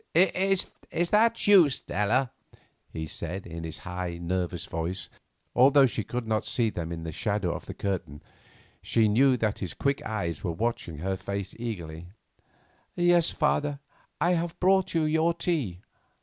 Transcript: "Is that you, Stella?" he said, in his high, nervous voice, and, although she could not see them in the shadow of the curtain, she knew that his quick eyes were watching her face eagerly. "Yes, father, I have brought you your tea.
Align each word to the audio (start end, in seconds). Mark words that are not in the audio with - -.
"Is 0.15 0.65
that 1.11 1.45
you, 1.45 1.69
Stella?" 1.69 2.31
he 2.91 3.05
said, 3.05 3.45
in 3.45 3.63
his 3.63 3.77
high, 3.85 4.17
nervous 4.19 4.65
voice, 4.65 5.05
and, 5.11 5.15
although 5.55 5.85
she 5.85 6.03
could 6.03 6.25
not 6.27 6.43
see 6.43 6.71
them 6.71 6.91
in 6.91 7.03
the 7.03 7.11
shadow 7.11 7.53
of 7.53 7.67
the 7.67 7.75
curtain, 7.75 8.23
she 8.81 9.07
knew 9.07 9.37
that 9.37 9.59
his 9.59 9.75
quick 9.75 10.01
eyes 10.03 10.43
were 10.43 10.53
watching 10.53 10.97
her 10.97 11.15
face 11.15 11.53
eagerly. 11.59 12.07
"Yes, 12.95 13.29
father, 13.29 13.77
I 14.19 14.31
have 14.31 14.59
brought 14.59 14.95
you 14.95 15.03
your 15.03 15.35
tea. 15.35 15.81